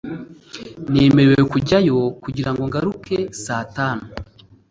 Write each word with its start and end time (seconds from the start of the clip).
nemerewe 0.93 1.43
kujyayo 1.51 1.95
kugira 2.23 2.49
ngo 2.53 2.61
ngaruke 2.69 3.17
saa 3.43 3.63
tanu 3.75 4.05